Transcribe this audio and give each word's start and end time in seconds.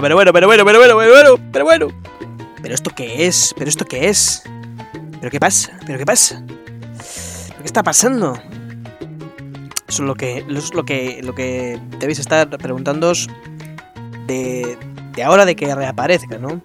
pero 0.00 0.14
bueno, 0.14 0.32
pero 0.32 0.46
bueno, 0.46 0.64
pero 0.64 0.78
bueno, 0.78 0.96
pero 0.96 1.12
bueno, 1.12 1.50
pero 1.52 1.64
bueno. 1.64 1.88
¿Pero 2.62 2.74
esto 2.74 2.90
qué 2.90 3.26
es? 3.26 3.54
¿Pero 3.56 3.68
esto 3.68 3.84
qué 3.84 4.08
es? 4.08 4.42
¿Pero 5.20 5.30
qué 5.30 5.38
pasa? 5.40 5.78
¿Pero 5.86 5.98
qué 5.98 6.06
pasa? 6.06 6.42
¿Pero 6.46 7.58
qué 7.60 7.64
está 7.66 7.82
pasando? 7.82 8.34
Eso 9.88 10.02
es 10.02 10.06
lo 10.06 10.14
que, 10.14 10.44
lo 10.48 10.84
que, 10.84 11.20
lo 11.22 11.34
que 11.34 11.80
debéis 11.98 12.18
estar 12.18 12.48
preguntándoos 12.58 13.28
de, 14.26 14.76
de 15.14 15.22
ahora 15.22 15.44
de 15.44 15.54
que 15.54 15.72
reaparezca, 15.74 16.38
¿no? 16.38 16.60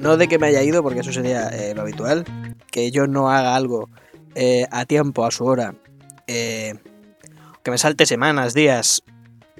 No 0.00 0.16
de 0.16 0.26
que 0.26 0.38
me 0.38 0.48
haya 0.48 0.62
ido, 0.62 0.82
porque 0.82 1.00
eso 1.00 1.12
sería 1.12 1.48
eh, 1.48 1.74
lo 1.74 1.82
habitual. 1.82 2.24
Que 2.70 2.90
yo 2.90 3.06
no 3.06 3.30
haga 3.30 3.54
algo 3.54 3.88
eh, 4.34 4.66
a 4.70 4.84
tiempo, 4.86 5.24
a 5.24 5.30
su 5.30 5.44
hora. 5.44 5.74
eh, 6.26 6.74
que 7.62 7.70
me 7.70 7.78
salte 7.78 8.04
semanas, 8.04 8.52
días, 8.52 9.02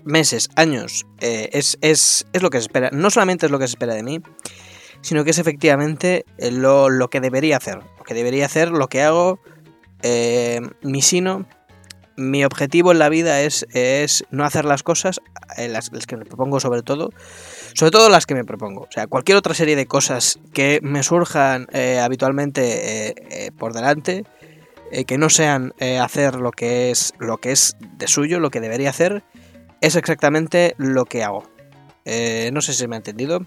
meses, 0.05 0.49
años. 0.57 1.07
eh, 1.21 1.51
es, 1.53 1.79
es, 1.81 2.27
es 2.33 2.43
lo 2.43 2.51
que 2.51 2.59
se 2.59 2.67
espera. 2.67 2.91
No 2.93 3.11
solamente 3.11 3.47
es 3.47 3.53
lo 3.53 3.59
que 3.59 3.67
se 3.67 3.73
espera 3.73 3.95
de 3.95 4.03
mí, 4.03 4.21
sino 5.05 5.23
que 5.23 5.31
es 5.31 5.39
efectivamente 5.39 6.25
eh, 6.39 6.51
lo, 6.51 6.89
lo 6.89 7.11
que 7.11 7.21
debería 7.21 7.59
hacer. 7.59 7.77
Lo 7.99 8.05
que 8.05 8.15
debería 8.15 8.47
hacer, 8.47 8.71
lo 8.71 8.89
que 8.89 9.03
hago, 9.03 9.39
eh, 10.03 10.62
mi 10.83 11.03
sino, 11.03 11.47
mi 12.17 12.43
objetivo 12.43 12.91
en 12.93 12.98
la 12.98 13.11
vida 13.11 13.43
es, 13.43 13.67
es 13.73 14.25
no 14.31 14.45
hacer 14.45 14.65
las 14.65 14.83
cosas, 14.83 15.21
eh, 15.59 15.69
las, 15.69 15.91
que 15.91 16.17
me 16.17 16.25
propongo 16.25 16.59
sobre 16.59 16.83
todo, 16.83 17.11
sobre 17.75 17.91
todo 17.91 18.09
las 18.09 18.25
que 18.25 18.34
me 18.34 18.45
propongo. 18.45 18.83
O 18.83 18.89
sea, 18.91 19.06
cualquier 19.06 19.37
otra 19.37 19.53
serie 19.53 19.77
de 19.77 19.87
cosas 19.87 20.39
que 20.55 20.81
me 20.83 21.03
surjan 21.03 21.67
eh, 21.73 22.00
habitualmente 22.00 23.53
por 23.59 23.75
delante, 23.75 24.25
que 25.06 25.19
no 25.19 25.28
sean 25.28 25.75
hacer 26.00 26.37
lo 26.37 26.53
que 26.53 26.91
es 26.91 27.15
lo 27.19 27.39
que 27.39 27.50
es 27.50 27.77
de 27.98 28.06
suyo, 28.06 28.39
lo 28.39 28.50
que 28.50 28.61
debería 28.61 28.91
hacer, 28.91 29.25
es 29.85 29.97
exactamente 29.97 30.75
lo 30.79 31.05
que 31.05 31.23
hago. 31.23 31.45
Eh, 32.07 32.51
no 32.55 32.63
sé 32.63 32.73
si 32.73 32.89
me 32.89 32.97
ha 32.97 32.99
entendido. 32.99 33.45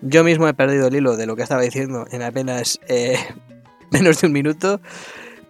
Yo 0.00 0.22
mismo 0.22 0.46
he 0.46 0.54
perdido 0.54 0.86
el 0.86 0.94
hilo 0.94 1.16
de 1.16 1.26
lo 1.26 1.34
que 1.34 1.42
estaba 1.42 1.62
diciendo 1.62 2.06
en 2.12 2.22
apenas 2.22 2.78
eh, 2.88 3.16
menos 3.90 4.20
de 4.20 4.28
un 4.28 4.32
minuto. 4.32 4.80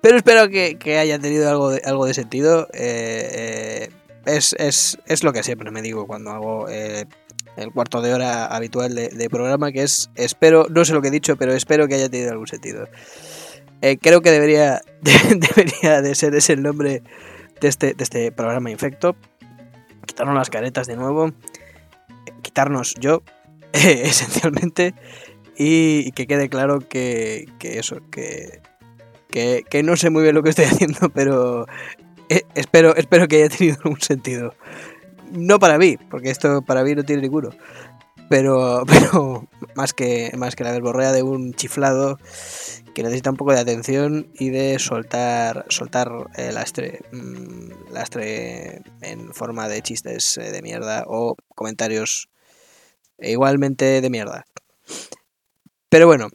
Pero 0.00 0.16
espero 0.16 0.48
que, 0.48 0.98
haya 0.98 1.18
tenido 1.18 1.50
algo 1.50 2.06
de, 2.06 2.14
sentido. 2.14 2.66
Eh, 2.72 3.90
es, 4.24 5.22
lo 5.22 5.32
que 5.34 5.42
siempre 5.42 5.70
me 5.70 5.82
digo 5.82 6.06
cuando 6.06 6.30
hago 6.30 6.68
el 6.68 7.72
cuarto 7.74 8.00
de 8.00 8.14
hora 8.14 8.46
habitual 8.46 8.94
de, 8.94 9.28
programa, 9.30 9.70
que 9.72 9.82
es, 9.82 10.10
espero, 10.14 10.66
no 10.70 10.84
sé 10.84 10.94
lo 10.94 11.02
que 11.02 11.08
he 11.08 11.10
dicho, 11.10 11.36
pero 11.36 11.52
espero 11.52 11.88
que 11.88 11.96
haya 11.96 12.08
tenido 12.08 12.30
algún 12.30 12.46
sentido. 12.46 12.88
Creo 14.00 14.22
que 14.22 14.30
debería, 14.30 14.80
debería 15.02 16.00
de 16.00 16.14
ser 16.14 16.34
ese 16.34 16.54
el 16.54 16.62
nombre 16.62 17.02
de 17.60 17.68
este, 17.68 17.94
de 17.94 18.04
este 18.04 18.32
programa 18.32 18.70
infecto. 18.70 19.16
Quitarnos 20.06 20.34
las 20.34 20.50
caretas 20.50 20.86
de 20.86 20.96
nuevo. 20.96 21.32
Quitarnos 22.42 22.94
yo, 22.94 23.22
esencialmente. 23.72 24.94
Y, 25.58 26.12
que 26.12 26.26
quede 26.26 26.48
claro 26.48 26.80
que, 26.80 27.46
que 27.58 27.78
eso, 27.78 27.98
que, 28.10 28.60
que, 29.30 29.64
que 29.68 29.82
no 29.82 29.96
sé 29.96 30.10
muy 30.10 30.22
bien 30.22 30.34
lo 30.34 30.42
que 30.42 30.50
estoy 30.50 30.64
haciendo, 30.70 31.08
pero 31.10 31.66
eh, 32.28 32.42
espero, 32.54 32.94
espero 32.96 33.28
que 33.28 33.36
haya 33.42 33.56
tenido 33.56 33.76
algún 33.82 34.00
sentido. 34.00 34.54
No 35.32 35.58
para 35.58 35.78
mí, 35.78 35.96
porque 36.10 36.30
esto 36.30 36.62
para 36.62 36.84
mí 36.84 36.94
no 36.94 37.04
tiene 37.04 37.22
ninguno. 37.22 37.50
Pero, 38.28 38.84
pero 38.86 39.48
más 39.74 39.92
que 39.92 40.32
más 40.36 40.56
que 40.56 40.64
la 40.64 40.72
verborrea 40.72 41.12
de 41.12 41.22
un 41.22 41.54
chiflado 41.54 42.18
que 42.94 43.02
necesita 43.02 43.30
un 43.30 43.36
poco 43.36 43.52
de 43.52 43.60
atención 43.60 44.28
y 44.34 44.50
de 44.50 44.78
soltar 44.78 45.66
soltar 45.68 46.10
eh, 46.36 46.50
lastre, 46.52 47.00
mm, 47.12 47.70
en 49.02 49.34
forma 49.34 49.68
de 49.68 49.82
chistes 49.82 50.38
eh, 50.38 50.50
de 50.50 50.62
mierda 50.62 51.04
o 51.06 51.36
comentarios 51.54 52.28
eh, 53.18 53.32
igualmente 53.32 54.00
de 54.00 54.10
mierda. 54.10 54.44
Pero 55.88 56.06
bueno, 56.06 56.28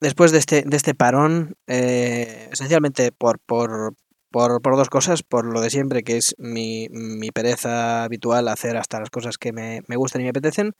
después 0.00 0.32
de 0.32 0.38
este, 0.38 0.62
de 0.62 0.76
este 0.76 0.94
parón, 0.94 1.56
eh, 1.66 2.48
esencialmente 2.52 3.12
por, 3.12 3.38
por, 3.38 3.94
por, 4.30 4.60
por 4.60 4.76
dos 4.76 4.88
cosas, 4.88 5.22
por 5.22 5.46
lo 5.46 5.60
de 5.60 5.70
siempre, 5.70 6.02
que 6.02 6.16
es 6.16 6.34
mi, 6.38 6.88
mi 6.90 7.30
pereza 7.30 8.04
habitual 8.04 8.48
hacer 8.48 8.76
hasta 8.76 9.00
las 9.00 9.10
cosas 9.10 9.38
que 9.38 9.52
me, 9.52 9.82
me 9.86 9.96
gustan 9.96 10.20
y 10.20 10.24
me 10.24 10.30
apetecen. 10.30 10.74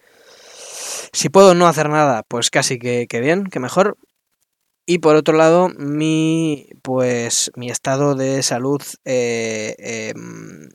Si 1.17 1.29
puedo 1.31 1.55
no 1.55 1.67
hacer 1.67 1.89
nada, 1.89 2.23
pues 2.29 2.51
casi 2.51 2.79
que, 2.79 3.07
que 3.09 3.21
bien, 3.21 3.45
que 3.47 3.61
mejor. 3.61 3.97
Y 4.87 4.99
por 5.01 5.17
otro 5.17 5.37
lado, 5.37 5.69
mi 5.79 6.69
pues 6.83 7.51
mi 7.57 7.71
estado 7.71 8.15
de 8.17 8.43
salud 8.43 8.83
eh, 9.05 9.75
em, 10.15 10.69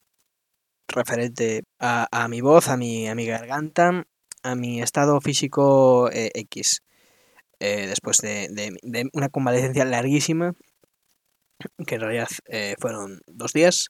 referente 0.88 1.64
a, 1.80 2.08
a 2.12 2.28
mi 2.28 2.42
voz, 2.42 2.68
a 2.70 2.78
mi, 2.78 3.08
a 3.10 3.16
mi 3.16 3.26
garganta, 3.28 4.06
a 4.44 4.56
mi 4.56 4.82
estado 4.82 5.22
físico 5.22 6.10
eh, 6.12 6.32
X. 6.36 6.82
Eh, 7.60 7.88
después 7.88 8.18
de, 8.20 8.50
de- 8.84 9.10
una 9.14 9.30
convalecencia 9.30 9.86
larguísima, 9.86 10.54
que 11.88 11.96
en 11.96 12.02
realidad 12.02 12.28
eh, 12.48 12.76
fueron 12.80 13.20
dos 13.28 13.54
días, 13.54 13.90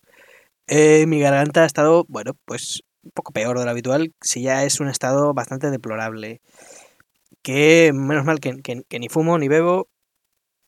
mi 1.07 1.19
garganta 1.19 1.63
ha 1.63 1.65
estado, 1.65 2.05
bueno, 2.07 2.33
pues 2.45 2.81
un 3.03 3.11
poco 3.13 3.31
peor 3.33 3.57
de 3.59 3.65
lo 3.65 3.71
habitual, 3.71 4.13
si 4.21 4.43
ya 4.43 4.63
es 4.63 4.79
un 4.79 4.89
estado 4.89 5.33
bastante 5.33 5.71
deplorable. 5.71 6.41
Que 7.43 7.91
menos 7.93 8.25
mal 8.25 8.39
que, 8.39 8.61
que- 8.61 8.99
ni 8.99 9.09
fumo 9.09 9.37
ni 9.37 9.47
bebo, 9.47 9.87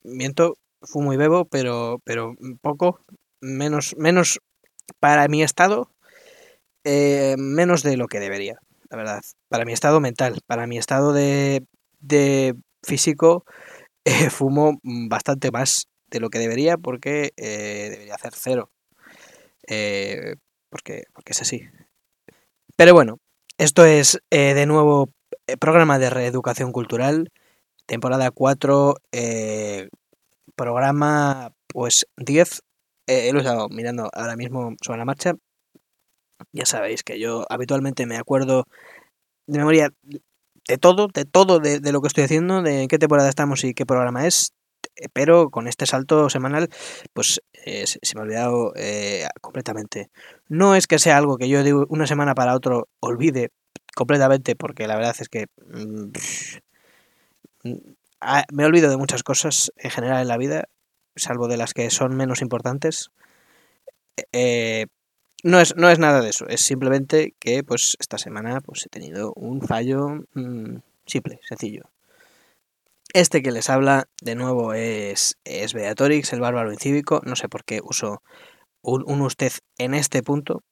miento, 0.04 0.58
fumo 0.82 1.14
y 1.14 1.18
bebo, 1.18 1.46
pero, 1.46 2.00
pero 2.06 2.36
poco, 2.62 3.02
menos, 3.42 3.96
menos 3.98 4.40
para 5.00 5.28
mi 5.30 5.44
estado, 5.44 5.92
eh, 6.84 7.36
menos 7.38 7.84
de 7.84 7.98
lo 7.98 8.08
que 8.08 8.20
debería, 8.22 8.58
la 8.90 8.98
verdad. 8.98 9.22
Para 9.50 9.66
mi 9.66 9.74
estado 9.74 10.00
mental, 10.02 10.42
para 10.48 10.68
mi 10.68 10.78
estado 10.80 11.14
de, 11.14 11.66
de 12.00 12.56
físico, 12.84 13.46
eh, 14.06 14.30
fumo 14.32 14.80
bastante 14.84 15.52
más 15.52 15.88
de 16.10 16.20
lo 16.22 16.30
que 16.30 16.40
debería 16.40 16.78
porque 16.78 17.34
eh, 17.38 17.90
debería 17.92 18.16
hacer 18.16 18.34
cero. 18.36 18.72
Eh, 19.68 20.36
porque, 20.70 21.04
porque 21.14 21.34
es 21.34 21.42
así. 21.42 21.62
Pero 22.78 22.94
bueno, 22.94 23.18
esto 23.58 23.86
es 23.86 24.20
eh, 24.32 24.54
de 24.54 24.66
nuevo 24.66 25.10
eh, 25.48 25.58
programa 25.58 26.00
de 26.00 26.10
reeducación 26.10 26.72
cultural, 26.72 27.30
temporada 27.86 28.32
4, 28.32 28.96
eh, 29.12 29.90
programa 30.56 31.54
pues 31.68 32.08
10. 32.18 32.62
Eh, 33.08 33.32
lo 33.34 33.40
he 33.40 33.44
estado 33.44 33.70
mirando 33.70 34.10
ahora 34.14 34.36
mismo 34.38 34.76
sobre 34.82 35.00
la 35.00 35.06
marcha. 35.06 35.36
Ya 36.52 36.66
sabéis 36.66 37.04
que 37.04 37.20
yo 37.20 37.46
habitualmente 37.50 38.06
me 38.06 38.18
acuerdo 38.18 38.66
de 39.48 39.60
memoria 39.60 39.92
de 40.68 40.78
todo, 40.78 41.08
de 41.14 41.26
todo, 41.26 41.60
de, 41.60 41.80
de 41.80 41.92
lo 41.92 42.02
que 42.02 42.08
estoy 42.08 42.26
haciendo, 42.26 42.62
de 42.62 42.88
qué 42.90 43.00
temporada 43.00 43.30
estamos 43.30 43.64
y 43.64 43.74
qué 43.74 43.86
programa 43.86 44.28
es. 44.28 44.54
Eh, 44.96 45.08
Pero 45.14 45.50
con 45.50 45.68
este 45.68 45.86
salto 45.86 46.30
semanal, 46.30 46.70
pues 47.14 47.42
eh, 47.66 47.86
se, 47.88 48.00
me 48.16 48.22
ha 48.22 48.24
olvidado 48.24 48.74
eh, 48.76 49.28
completamente. 49.42 50.10
No 50.50 50.76
es 50.76 50.88
que 50.88 51.00
sea 51.00 51.18
algo 51.18 51.38
que 51.38 51.50
yo 51.50 51.64
de 51.64 51.74
una 51.74 52.08
semana 52.08 52.36
para 52.36 52.56
otro 52.56 52.88
olvide 53.00 53.52
completamente, 53.96 54.56
porque 54.56 54.88
la 54.88 54.96
verdad 54.96 55.16
es 55.20 55.30
que 55.30 55.48
mm, 55.68 56.12
mm, 57.64 57.78
ah, 58.22 58.44
me 58.52 58.66
olvido 58.66 58.90
de 58.90 58.98
muchas 58.98 59.24
cosas 59.24 59.72
en 59.78 59.92
general 59.92 60.22
en 60.22 60.28
la 60.28 60.38
vida, 60.38 60.66
salvo 61.16 61.48
de 61.48 61.58
las 61.58 61.74
que 61.74 61.90
son 61.90 62.16
menos 62.16 62.42
importantes. 62.42 63.12
Eh, 64.32 64.88
no 65.44 65.60
es, 65.60 65.76
no 65.76 65.90
es 65.90 66.00
nada 66.00 66.22
de 66.22 66.30
eso, 66.30 66.48
es 66.48 66.62
simplemente 66.62 67.36
que 67.40 67.64
pues 67.64 67.98
esta 68.00 68.18
semana 68.18 68.62
pues 68.62 68.86
he 68.86 68.90
tenido 68.90 69.34
un 69.34 69.62
fallo 69.62 70.26
mm, 70.34 70.78
simple, 71.06 71.40
sencillo. 71.44 71.93
Este 73.14 73.44
que 73.44 73.52
les 73.52 73.70
habla 73.70 74.08
de 74.24 74.34
nuevo 74.34 74.74
es, 74.74 75.38
es 75.44 75.76
Beatorix, 75.76 76.34
el 76.34 76.40
bárbaro 76.40 76.74
incívico. 76.74 77.22
No 77.24 77.36
sé 77.36 77.48
por 77.48 77.64
qué 77.64 77.80
uso 77.84 78.24
un, 78.82 79.22
usted 79.22 79.52
en 79.78 79.94
este 79.94 80.24
punto. 80.24 80.64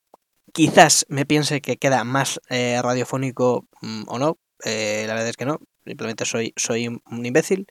Quizás 0.51 1.05
me 1.07 1.27
piense 1.27 1.61
que 1.61 1.77
queda 1.77 2.03
más 2.03 2.41
eh, 2.49 2.79
radiofónico 2.81 3.67
mm, 3.81 4.03
o 4.07 4.17
no. 4.17 4.39
Eh, 4.65 5.03
la 5.07 5.13
verdad 5.13 5.29
es 5.29 5.37
que 5.37 5.45
no. 5.45 5.59
Simplemente 5.85 6.25
soy, 6.25 6.51
soy 6.55 6.87
un, 6.87 7.01
imbécil. 7.23 7.67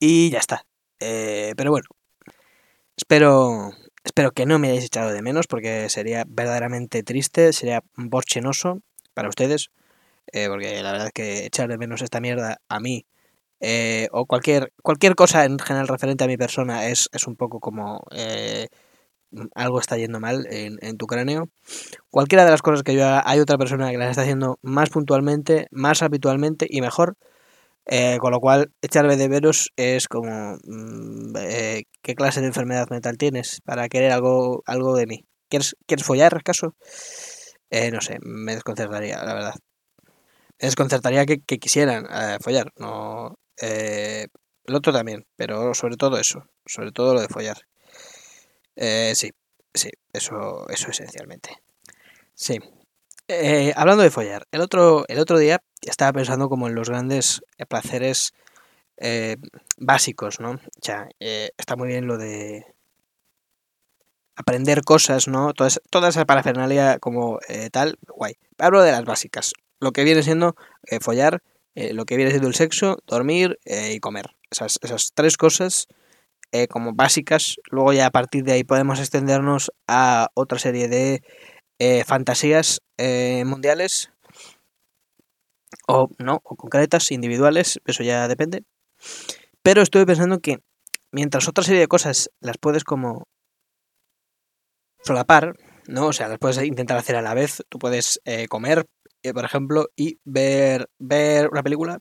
Y 0.00 0.30
ya 0.30 0.40
está. 0.40 0.66
Eh, 0.98 1.54
pero 1.56 1.70
bueno. 1.70 1.86
Espero, 2.96 3.70
espero 4.02 4.32
que 4.32 4.44
no 4.44 4.58
me 4.58 4.70
hayáis 4.70 4.86
echado 4.86 5.12
de 5.12 5.22
menos 5.22 5.46
porque 5.46 5.88
sería 5.88 6.24
verdaderamente 6.26 7.04
triste, 7.04 7.52
sería 7.52 7.84
borchenoso 7.94 8.80
para 9.14 9.28
ustedes. 9.28 9.70
porque 10.32 10.82
la 10.82 10.90
verdad 10.92 11.06
es 11.06 11.12
que 11.12 11.46
echar 11.46 11.68
de 11.68 11.78
menos 11.78 12.02
esta 12.02 12.20
mierda 12.20 12.60
a 12.68 12.80
mí 12.80 13.06
eh, 13.60 14.08
o 14.12 14.26
cualquier, 14.26 14.72
cualquier 14.82 15.14
cosa 15.14 15.44
en 15.44 15.58
general 15.58 15.88
referente 15.88 16.24
a 16.24 16.26
mi 16.28 16.36
persona 16.36 16.88
es, 16.88 17.08
es 17.12 17.26
un 17.26 17.36
poco 17.36 17.60
como 17.60 18.02
eh, 18.12 18.68
algo 19.54 19.80
está 19.80 19.96
yendo 19.96 20.20
mal 20.20 20.46
en, 20.50 20.96
tu 20.96 21.06
cráneo. 21.06 21.48
Cualquiera 22.10 22.44
de 22.44 22.50
las 22.50 22.62
cosas 22.62 22.82
que 22.82 22.94
yo 22.94 23.06
haga, 23.06 23.22
hay 23.26 23.40
otra 23.40 23.58
persona 23.58 23.90
que 23.90 23.98
las 23.98 24.10
está 24.10 24.22
haciendo 24.22 24.58
más 24.62 24.90
puntualmente, 24.90 25.66
más 25.70 26.02
habitualmente 26.02 26.66
y 26.68 26.80
mejor. 26.80 27.16
Eh, 27.86 28.18
con 28.20 28.32
lo 28.32 28.40
cual, 28.40 28.72
echarme 28.82 29.16
de 29.16 29.28
veros 29.28 29.72
es 29.76 30.08
como, 30.08 30.58
mmm, 30.64 31.34
eh, 31.38 31.84
¿qué 32.02 32.14
clase 32.14 32.40
de 32.42 32.48
enfermedad 32.48 32.88
mental 32.90 33.16
tienes 33.18 33.60
para 33.64 33.88
querer 33.88 34.12
algo, 34.12 34.62
algo 34.66 34.94
de 34.94 35.06
mí? 35.06 35.24
¿Quieres, 35.48 35.74
¿Quieres 35.86 36.06
follar, 36.06 36.36
acaso? 36.36 36.74
Eh, 37.70 37.90
no 37.90 38.00
sé, 38.02 38.18
me 38.22 38.54
desconcertaría, 38.54 39.22
la 39.24 39.34
verdad. 39.34 39.54
desconcertaría 40.58 41.26
que, 41.26 41.38
quisieran 41.58 42.06
follar. 42.42 42.72
No, 42.76 43.36
eh, 43.60 44.28
el 44.64 44.74
otro 44.74 44.92
también, 44.92 45.26
pero 45.36 45.74
sobre 45.74 45.96
todo 45.96 46.18
eso, 46.18 46.46
sobre 46.66 46.92
todo 46.92 47.14
lo 47.14 47.20
de 47.20 47.28
follar. 47.28 47.58
Eh, 48.76 49.12
sí, 49.14 49.32
sí, 49.74 49.90
eso, 50.12 50.68
eso 50.68 50.90
esencialmente. 50.90 51.50
Sí. 52.34 52.60
Eh, 53.28 53.72
hablando 53.76 54.02
de 54.02 54.10
follar, 54.10 54.46
el 54.52 54.60
otro, 54.60 55.04
el 55.08 55.18
otro 55.18 55.38
día 55.38 55.60
estaba 55.82 56.12
pensando 56.12 56.48
como 56.48 56.68
en 56.68 56.74
los 56.74 56.88
grandes 56.88 57.42
placeres 57.68 58.32
eh, 58.96 59.36
básicos, 59.76 60.40
¿no? 60.40 60.52
O 60.52 60.82
sea, 60.82 61.08
eh, 61.20 61.50
está 61.56 61.76
muy 61.76 61.88
bien 61.88 62.06
lo 62.06 62.18
de 62.18 62.66
aprender 64.36 64.82
cosas, 64.84 65.28
¿no? 65.28 65.52
Toda 65.52 65.68
esa, 65.68 65.80
toda 65.90 66.08
esa 66.08 66.24
parafernalia 66.24 66.98
como 66.98 67.40
eh, 67.48 67.70
tal, 67.70 67.98
guay. 68.08 68.34
Hablo 68.58 68.82
de 68.82 68.92
las 68.92 69.04
básicas, 69.04 69.52
lo 69.80 69.92
que 69.92 70.04
viene 70.04 70.22
siendo 70.22 70.56
eh, 70.84 71.00
follar, 71.00 71.42
eh, 71.80 71.94
lo 71.94 72.06
que 72.06 72.16
viene 72.16 72.32
siendo 72.32 72.48
el 72.48 72.56
sexo, 72.56 72.98
dormir 73.06 73.60
eh, 73.64 73.92
y 73.94 74.00
comer. 74.00 74.34
Esas, 74.50 74.80
tres 75.14 75.36
cosas 75.36 75.86
eh, 76.50 76.66
como 76.66 76.92
básicas. 76.92 77.54
Luego 77.70 77.92
ya 77.92 78.06
a 78.06 78.10
partir 78.10 78.42
de 78.42 78.50
ahí 78.50 78.64
podemos 78.64 78.98
extendernos 78.98 79.70
a 79.86 80.26
otra 80.34 80.58
serie 80.58 80.88
de 80.88 81.22
fantasías 82.04 82.80
mundiales 83.44 84.10
o 85.86 86.08
no, 86.18 86.40
o 86.42 86.56
concretas, 86.56 87.12
individuales, 87.12 87.78
eso 87.86 88.02
ya 88.02 88.26
depende. 88.26 88.64
Pero 89.62 89.80
estuve 89.82 90.04
pensando 90.04 90.40
que 90.40 90.58
mientras 91.12 91.46
otra 91.46 91.62
serie 91.62 91.82
de 91.82 91.86
cosas 91.86 92.30
las 92.40 92.58
puedes 92.58 92.82
como 92.82 93.28
solapar, 95.04 95.54
¿no? 95.88 96.08
O 96.08 96.12
sea, 96.12 96.28
las 96.28 96.38
puedes 96.38 96.62
intentar 96.62 96.96
hacer 96.98 97.16
a 97.16 97.22
la 97.22 97.34
vez. 97.34 97.62
Tú 97.68 97.78
puedes 97.80 98.20
eh, 98.24 98.46
comer, 98.48 98.86
eh, 99.24 99.32
por 99.34 99.44
ejemplo, 99.44 99.88
y 99.96 100.18
ver, 100.24 100.88
ver 100.98 101.48
una 101.50 101.62
película, 101.64 101.98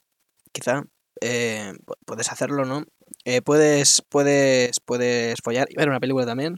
quizá. 0.52 0.84
eh, 1.22 1.74
pu- 1.86 1.96
puedes 2.06 2.32
hacerlo, 2.32 2.66
¿no? 2.66 2.84
Eh, 3.26 3.42
puedes, 3.42 4.04
puedes, 4.10 4.80
puedes 4.82 5.38
follar 5.44 5.68
y 5.72 5.76
ver 5.78 5.90
una 5.90 6.00
película 6.00 6.26
también. 6.28 6.58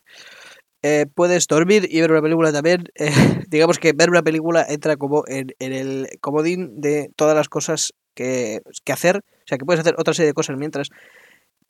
Eh, 0.82 1.06
puedes 1.14 1.48
dormir 1.48 1.88
y 1.90 2.00
ver 2.02 2.12
una 2.12 2.22
película 2.22 2.52
también. 2.54 2.84
Eh, 2.96 3.12
digamos 3.50 3.80
que 3.80 3.94
ver 3.94 4.10
una 4.10 4.24
película 4.24 4.66
entra 4.70 4.98
como 4.98 5.24
en, 5.28 5.54
en 5.60 5.74
el 5.74 6.08
comodín 6.22 6.80
de 6.82 7.12
todas 7.16 7.36
las 7.36 7.50
cosas 7.50 7.94
que, 8.16 8.62
que 8.86 8.94
hacer. 8.94 9.18
O 9.18 9.48
sea, 9.48 9.58
que 9.58 9.66
puedes 9.66 9.80
hacer 9.82 9.96
otra 9.98 10.14
serie 10.14 10.28
de 10.28 10.34
cosas 10.34 10.58
mientras 10.58 10.90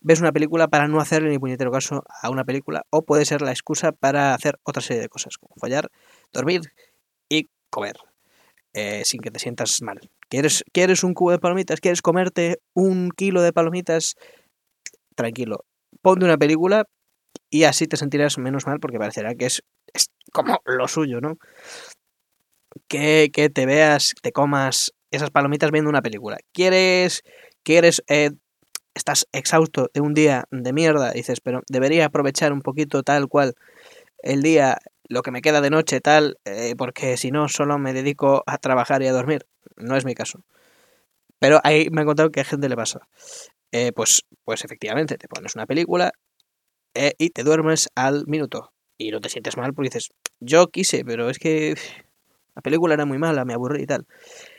ves 0.01 0.21
una 0.21 0.31
película 0.31 0.67
para 0.67 0.87
no 0.87 0.99
hacerle 1.01 1.29
ni 1.29 1.39
puñetero 1.39 1.71
caso 1.71 2.03
a 2.21 2.29
una 2.29 2.45
película. 2.45 2.83
O 2.91 3.03
puede 3.03 3.25
ser 3.25 3.41
la 3.41 3.51
excusa 3.51 3.91
para 3.91 4.33
hacer 4.33 4.59
otra 4.63 4.81
serie 4.81 5.01
de 5.01 5.09
cosas, 5.09 5.37
como 5.37 5.55
follar, 5.59 5.89
dormir 6.33 6.61
y 7.29 7.49
comer. 7.69 7.95
eh, 8.73 9.03
sin 9.05 9.21
que 9.21 9.31
te 9.31 9.39
sientas 9.39 9.81
mal. 9.81 9.99
¿Quieres, 10.29 10.63
¿Quieres 10.73 11.03
un 11.03 11.13
cubo 11.15 11.31
de 11.31 11.39
palomitas? 11.39 11.81
¿Quieres 11.81 12.01
comerte 12.03 12.59
un 12.75 13.11
kilo 13.11 13.41
de 13.41 13.53
palomitas? 13.53 14.15
Tranquilo. 15.15 15.65
Ponte 16.01 16.25
una 16.25 16.37
película 16.37 16.85
y 17.49 17.63
así 17.65 17.87
te 17.87 17.97
sentirás 17.97 18.37
menos 18.39 18.67
mal 18.67 18.79
porque 18.79 18.99
parecerá 18.99 19.35
que 19.35 19.47
es, 19.47 19.63
es 19.93 20.07
como 20.33 20.59
lo 20.65 20.87
suyo, 20.87 21.21
¿no? 21.21 21.37
Que, 22.87 23.29
que 23.33 23.49
te 23.49 23.65
veas, 23.65 24.13
te 24.21 24.31
comas 24.31 24.93
esas 25.11 25.31
palomitas 25.31 25.71
viendo 25.71 25.89
una 25.89 26.01
película. 26.01 26.37
¿Quieres, 26.53 27.23
quieres, 27.63 28.03
eh, 28.07 28.31
estás 28.99 29.27
exhausto 29.31 29.89
de 29.93 30.01
un 30.01 30.13
día 30.13 30.45
de 30.51 30.73
mierda? 30.73 31.11
Dices, 31.11 31.41
pero 31.41 31.61
debería 31.67 32.05
aprovechar 32.05 32.53
un 32.53 32.61
poquito 32.61 33.01
tal 33.01 33.27
cual 33.27 33.55
el 34.21 34.43
día, 34.43 34.77
lo 35.07 35.23
que 35.23 35.31
me 35.31 35.41
queda 35.41 35.61
de 35.61 35.69
noche 35.69 36.01
tal, 36.01 36.37
eh, 36.45 36.75
porque 36.77 37.17
si 37.17 37.31
no 37.31 37.47
solo 37.47 37.79
me 37.79 37.93
dedico 37.93 38.43
a 38.45 38.57
trabajar 38.57 39.01
y 39.01 39.07
a 39.07 39.13
dormir. 39.13 39.45
No 39.77 39.95
es 39.95 40.05
mi 40.05 40.13
caso. 40.13 40.43
Pero 41.39 41.61
ahí 41.63 41.89
me 41.89 42.01
he 42.01 42.03
encontrado 42.03 42.31
que 42.31 42.41
a 42.41 42.43
gente 42.43 42.67
le 42.69 42.75
pasa. 42.75 43.07
Eh, 43.71 43.91
pues, 43.93 44.23
pues 44.43 44.65
efectivamente, 44.65 45.17
te 45.17 45.27
pones 45.27 45.55
una 45.55 45.65
película 45.65 46.11
eh, 46.93 47.13
y 47.17 47.29
te 47.29 47.43
duermes 47.43 47.89
al 47.95 48.25
minuto. 48.27 48.73
Y 48.97 49.11
no 49.11 49.21
te 49.21 49.29
sientes 49.29 49.55
mal 49.55 49.73
porque 49.73 49.89
dices, 49.89 50.09
yo 50.41 50.67
quise, 50.67 51.05
pero 51.05 51.29
es 51.29 51.39
que 51.39 51.75
la 52.55 52.61
película 52.61 52.93
era 52.93 53.05
muy 53.05 53.17
mala, 53.17 53.45
me 53.45 53.53
aburrí 53.53 53.83
y 53.83 53.85
tal. 53.85 54.05